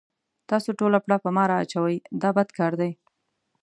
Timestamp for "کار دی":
2.57-2.91